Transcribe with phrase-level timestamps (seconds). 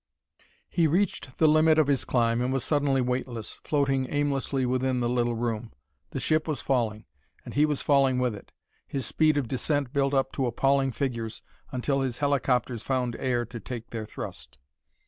[0.67, 5.07] He reached the limit of his climb and was suddenly weightless, floating aimlessly within the
[5.07, 5.73] little room;
[6.09, 7.05] the ship was falling,
[7.45, 8.51] and he was falling with it.
[8.87, 13.59] His speed of descent built up to appalling figures until his helicopters found air to
[13.59, 14.57] take their thrust.